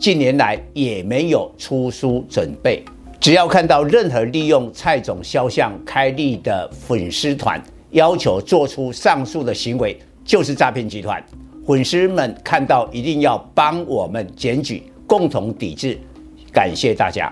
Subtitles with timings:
[0.00, 2.82] 近年来也没有出书准备。
[3.20, 11.22] 只要看到任何利用蔡总肖像开立的粉丝团，要求做出上述的行为，就是诈骗集团。
[11.66, 15.98] 粉丝们看到一定要帮我们检举，共同抵制。
[16.50, 17.30] 感谢大家。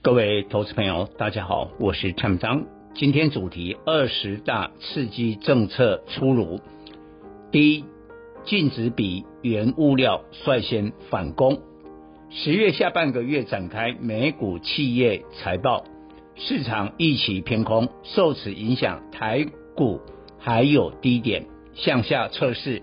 [0.00, 2.64] 各位投资朋友，大家好，我是蔡明彰。
[2.94, 6.58] 今天主题：二十大刺激政策出炉。
[7.52, 7.84] 第一，
[8.46, 11.60] 禁止比原物料率先反攻。
[12.30, 15.84] 十月下半个月展开美股企业财报，
[16.34, 20.02] 市场预期偏空，受此影响，台股
[20.38, 22.82] 还有低点向下测试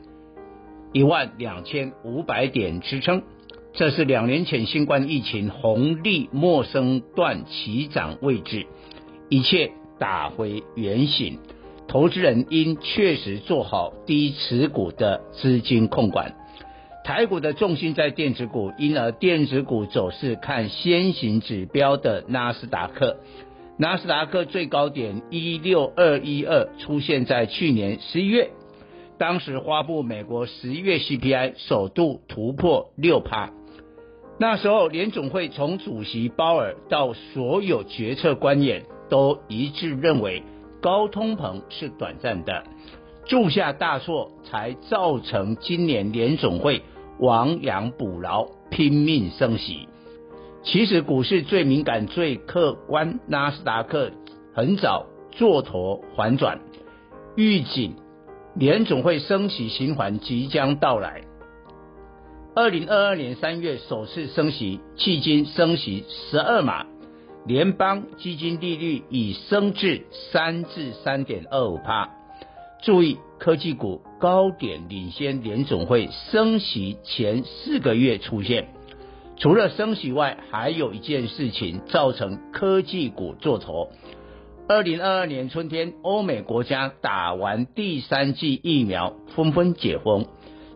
[0.93, 3.21] 一万两千五百点支撑。
[3.73, 8.65] 这是两年前新冠疫情红利末生段起涨位置，
[9.29, 11.37] 一切打回原形。
[11.87, 16.33] 投资人应确实做好低持股的资金控管。
[17.05, 23.17] 台股的重心在电子股，因而电子股走势看先行指标的纳斯达克。
[23.77, 28.49] 纳斯达克最高点一六二一二出现在去年十一月，
[29.19, 33.51] 当时发布美国十一月 CPI 首度突破六趴。
[34.39, 40.41] 那时候，联总会从主席鲍尔到所有决策官员都一致认为，
[40.81, 42.63] 高通膨是短暂的，
[43.27, 46.81] 铸下大错，才造成今年联总会
[47.19, 49.87] 亡羊补牢，拼命升息。
[50.63, 54.11] 其实股市最敏感、最客观，纳斯达克
[54.53, 56.59] 很早做头反转，
[57.35, 57.95] 预警
[58.55, 61.21] 联总会升息循环即将到来。
[62.55, 66.85] 二零二二年三月首次升息，迄今升息十二码，
[67.45, 72.09] 联邦基金利率已升至三至三点二五帕。
[72.81, 78.69] 注意，科技股高点领先联总会升息前四个月出现。
[79.37, 83.89] 除了升息外，还有一件事情造成科技股做头。
[84.67, 90.25] 二零二二年春天，欧美国家打完第三剂疫苗，纷纷解封。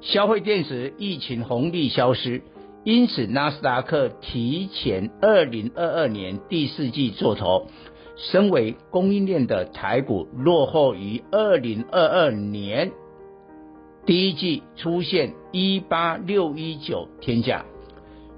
[0.01, 2.43] 消费电子疫情红利消失，
[2.83, 7.67] 因此纳斯达克提前二零二二年第四季做头。
[8.19, 12.91] 身为供应链的台股落后于二零二二年
[14.05, 17.65] 第一季出现一八六一九天价，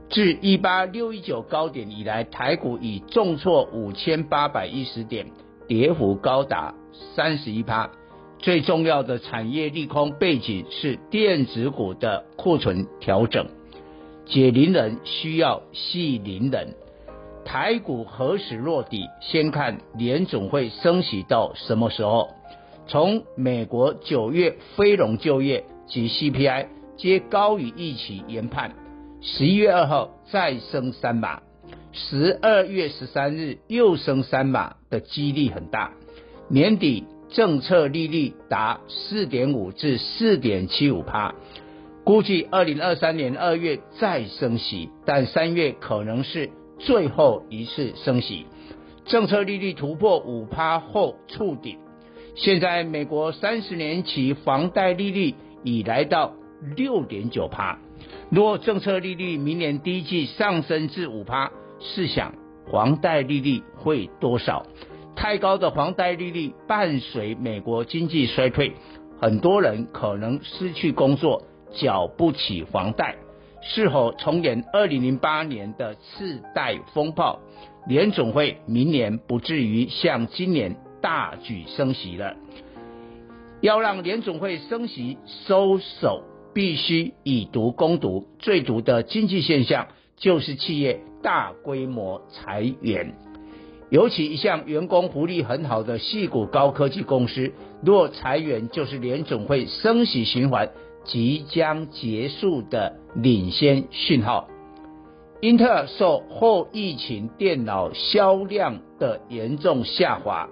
[0.09, 5.31] 自一八六一九高点以来，台股已重挫五千八百一十点，
[5.67, 6.75] 跌幅高达
[7.15, 7.89] 三十一趴。
[8.37, 13.47] 最重要的产业利空背景是电子股的库存调整，
[14.25, 16.75] 解铃人需要系铃人。
[17.45, 19.07] 台股何时落底？
[19.19, 22.29] 先看联总会升息到什么时候？
[22.87, 28.71] 从美国九月非农就业及 CPI 皆高于预期研判，
[29.21, 31.41] 十一月二号再升三码，
[31.91, 35.91] 十二月十三日又升三码的几率很大。
[36.49, 37.05] 年底。
[37.33, 41.33] 政策利率达四点五至四点七五趴，
[42.03, 46.49] 估计二零二三年二月再升息，但三月可能是
[46.85, 48.45] 最后一次升息。
[49.05, 51.77] 政策利率突破五趴后触顶，
[52.35, 55.33] 现在美国三十年期房贷利率
[55.63, 56.33] 已来到
[56.75, 57.79] 六点九趴。
[58.29, 62.33] 若政策利率明年第一季上升至五趴，试想
[62.71, 64.65] 房贷利率会多少？
[65.15, 68.71] 太高的房贷利率伴随美国经济衰退，
[69.19, 71.43] 很多人可能失去工作，
[71.73, 73.17] 缴不起房贷。
[73.61, 77.39] 是否重演二零零八年的次贷风暴？
[77.87, 82.35] 联总会明年不至于像今年大举升息了。
[83.61, 86.23] 要让联总会升息收手，
[86.53, 88.27] 必须以毒攻毒。
[88.39, 89.87] 最毒的经济现象
[90.17, 93.13] 就是企业大规模裁员。
[93.89, 97.51] 尤其一向员工福利很好的矽谷高科技公司，
[97.83, 100.69] 若裁员，就是联总会升息循环
[101.03, 104.47] 即将结束的领先讯号。
[105.41, 110.47] 英特尔受后疫情电脑销量的严重下滑，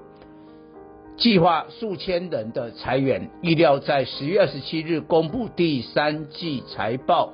[1.15, 7.33] 计划数千人的裁员，预料在十月二十七日公布第三季财报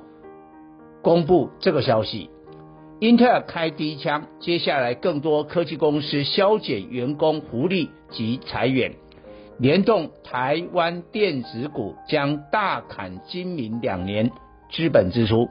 [1.02, 2.28] 公布这个消息。
[3.00, 8.94] 英特尔开第一枪，接下来更多科技公司削减员工福利及裁员，
[9.58, 14.30] 联动台湾电子股将大砍今明两年
[14.70, 15.48] 资本支出。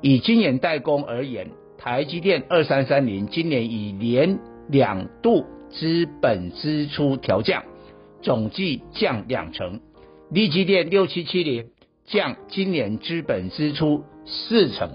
[0.00, 4.38] 以晶圆代工而言，台积电二三三零今年已连
[4.68, 7.64] 两度资本支出调降，
[8.22, 9.80] 总计降两成。
[10.30, 11.70] 力积电六七七零
[12.06, 14.90] 降今年资本支出四成。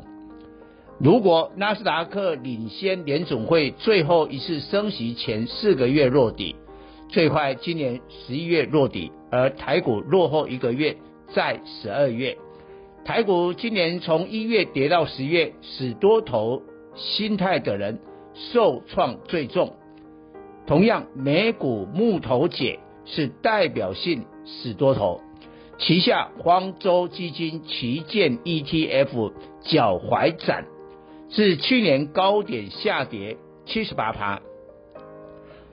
[0.98, 6.56] 如果纳斯达克领先联总会最后一次升息前四个月落底，
[7.08, 10.98] 最快今年十一月落底，而台股落后一个月，
[11.34, 12.38] 在十二月。
[13.06, 16.64] 台股今年从一月跌到十月，死多头
[16.96, 18.00] 心态的人
[18.34, 19.76] 受创最重。
[20.66, 25.22] 同样，美股木头姐是代表性死多头，
[25.78, 29.32] 旗下方舟基金旗舰 ETF
[29.62, 30.66] 脚踝斩，
[31.30, 34.42] 自去年高点下跌七十八趴。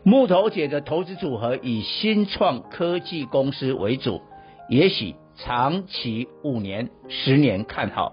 [0.04, 4.20] 木头姐的投资组合以新创科技公司为主，
[4.68, 5.14] 也许。
[5.34, 8.12] 长期五年、十年看好，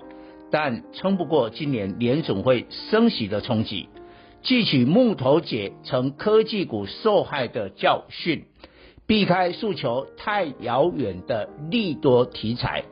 [0.49, 3.89] 但撑不过今年联总会升息的冲击。
[4.41, 8.45] 汲取木头姐从科技股受害的教训，
[9.05, 12.85] 避开诉求太遥远的利多题材。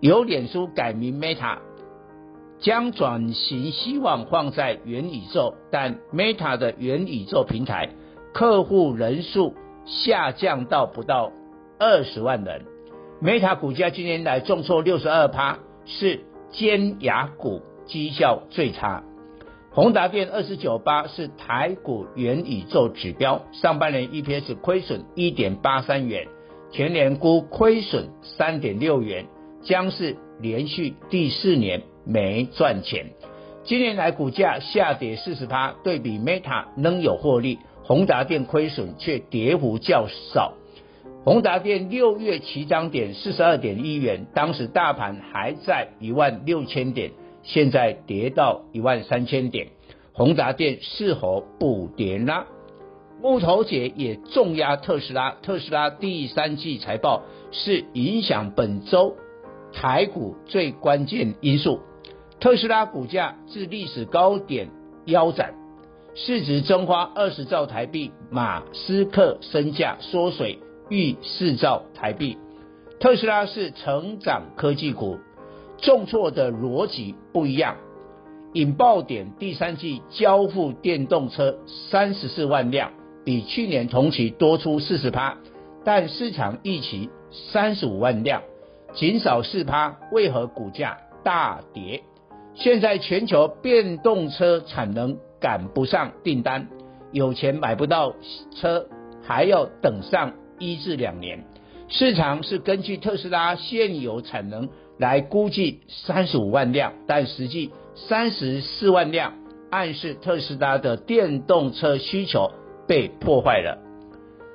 [0.00, 1.58] 由脸书改名 Meta，
[2.60, 7.90] 将转型希望放在元宇宙，但 Meta 的元宇宙平台
[8.34, 9.54] 客户人数
[9.86, 11.30] 下降到不到
[11.78, 12.62] 二十万人。
[13.22, 19.04] Meta 股价今年来重挫六十二趴，是尖牙股绩效最差。
[19.70, 26.26] 宏达电二十九趴是台股元宇宙指标，上半年 EPS 亏损一点八三元，
[26.72, 29.26] 全年估亏损三点六元，
[29.62, 33.12] 将是连续第四年没赚钱。
[33.62, 40.54] 今年来股价下跌四十趴，对比 Meta 仍有获利，宏达电亏损却跌幅较少。
[41.22, 49.68] 宏达电六月起涨点四十二点一元，当时大盘还在一万六千点，现在跌到一万三千点，
[50.12, 52.44] 宏达电是否补跌呢？
[53.22, 57.22] 木头姐也重压特斯拉，特斯拉第三季财报
[57.52, 59.16] 是影响本周
[59.72, 61.80] 台股最关键因素。
[62.40, 64.68] 特斯拉股价自历史高点
[65.06, 65.54] 腰斩，
[66.14, 70.58] 市值蒸发二十兆台币，马斯克身价缩水。
[70.90, 72.36] 逾四兆台币，
[73.00, 75.16] 特斯拉是成长科技股，
[75.78, 77.76] 重挫的逻辑不一样。
[78.52, 81.56] 引爆点第三季交付电动车
[81.90, 82.92] 三十四万辆，
[83.24, 85.38] 比去年同期多出四十趴，
[85.86, 88.42] 但市场预期三十五万辆，
[88.92, 92.02] 减少四趴，为何股价大跌？
[92.54, 96.68] 现在全球电动车产能赶不上订单，
[97.12, 98.14] 有钱买不到
[98.56, 98.86] 车，
[99.22, 100.32] 还要等上。
[100.58, 101.44] 一至两年，
[101.88, 109.34] 市场是根据特斯拉现有产能来估计三十五万辆，但实际三十四万辆，
[109.70, 112.50] 暗示特斯拉的电动车需求
[112.88, 113.82] 被破坏了。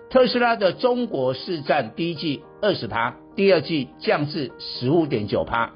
[0.09, 5.71] 特斯拉的中国市占第一季二十趴，第二季降至十五点九趴。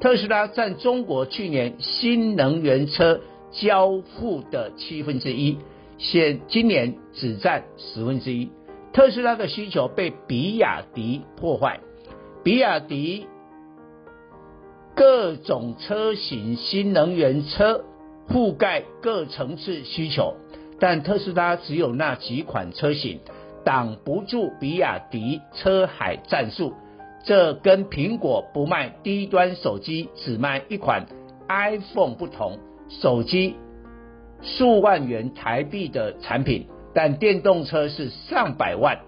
[0.00, 3.20] 特斯拉占中国去年新能源车
[3.52, 5.58] 交付的七分之一，
[5.98, 8.50] 现今年只占十分之一。
[8.92, 11.80] 特斯拉的需求被比亚迪破坏，
[12.42, 13.26] 比亚迪
[14.94, 17.84] 各种车型新能源车
[18.28, 20.34] 覆盖各层次需求，
[20.78, 23.20] 但特斯拉只有那几款车型，
[23.64, 26.74] 挡不住比亚迪车海战术。
[27.24, 31.06] 这跟苹果不卖低端手机，只卖一款
[31.48, 32.58] iPhone 不同，
[33.00, 33.56] 手机
[34.42, 36.66] 数万元台币的产品。
[36.94, 39.00] 但电动车是上百万，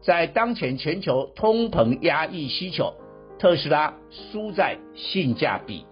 [0.00, 2.94] 在当前全球通膨压抑需求，
[3.38, 5.84] 特斯拉输在性价比。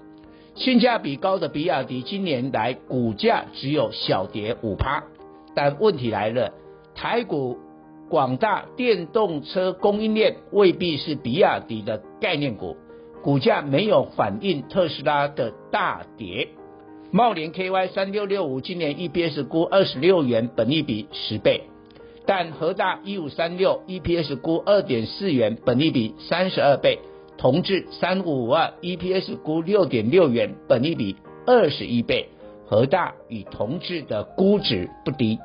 [0.54, 5.04] 性价比高的比亚迪今年来股价只有小跌五趴，
[5.54, 6.54] 但问题来了，
[6.94, 7.58] 台股
[8.08, 12.78] 广大电动车供应链未必是比亚迪的概念股，
[13.22, 16.48] 股价没有反映特斯拉的大跌。
[17.14, 21.60] 茂联 KY 三六六五今年 EPS 估二十六元，本益比十倍，
[22.26, 26.98] 但和大一五三六 EPS 估二点四元，本益比三十二倍，
[27.38, 31.14] 同致三五五二 EPS 估六点六元，本益比
[31.46, 32.26] 二十一倍，
[32.66, 35.38] 和大与同致的估值不低。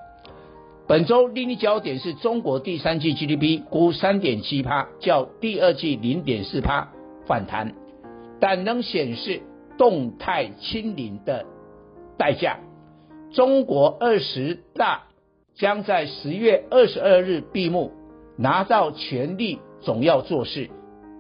[0.88, 6.90] 本周另一焦点是中国第三季 GDP 估三点七趴，较第二季零点四趴
[7.28, 7.76] 反弹，
[8.40, 9.44] 但能显示。
[9.78, 11.46] 动态清零的
[12.20, 12.60] 代价。
[13.32, 15.04] 中国二十大
[15.56, 17.92] 将在十月二十二日闭幕，
[18.38, 20.70] 拿到权力总要做事。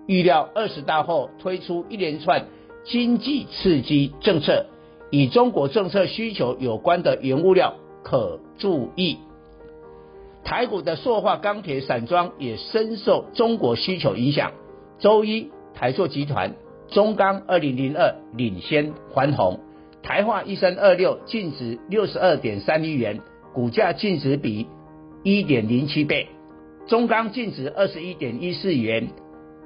[0.07, 2.47] 预料二十大后推出一连串
[2.83, 4.65] 经济刺激政策，
[5.11, 9.19] 与中国政策需求有关的原物料可注意。
[10.43, 14.51] 台股的塑化、钢铁、散装也深受中国需求影响。
[14.97, 16.55] 周一，台塑集团、
[16.87, 19.59] 中钢二零零二领先翻红，
[20.01, 23.19] 台化一三二六净值六十二点三一元，
[23.53, 24.67] 股价净值比
[25.23, 26.27] 一点零七倍；
[26.87, 29.09] 中钢净值二十一点一四元，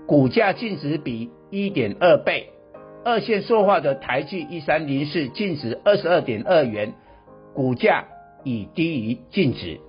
[0.07, 2.49] 股价净值比一点二倍。
[3.05, 6.93] 二线塑化的台聚一三零四净值二十二点二元，
[7.53, 8.05] 股价
[8.43, 9.79] 已低于净值。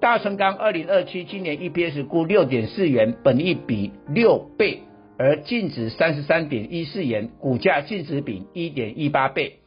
[0.00, 4.80] 大成钢二零二七今年 EPS 估六点四元，本益比六倍，
[5.16, 9.60] 而净值三十三点一四元，股价净值比一点一八倍。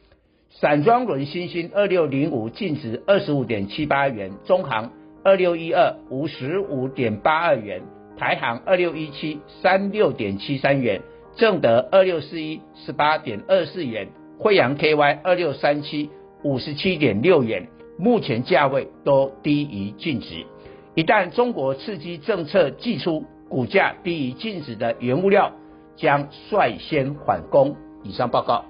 [0.52, 4.90] 散装轮新星二六零五净值二十五点七八元，中航
[5.22, 7.80] 二六一二五十五点八二元，
[8.18, 11.02] 台航二六一七三六点七三元，
[11.36, 14.08] 正德二六四一十八点二四元，
[14.40, 16.10] 慧洋 KY 二六三七
[16.42, 17.68] 五十七点六元。
[17.96, 20.46] 目前价位都低于净值，
[20.96, 25.52] 一旦中国刺激政策祭出，股价低于净值的原物料
[25.94, 27.76] 将率先反攻。
[28.02, 28.69] 以上报告。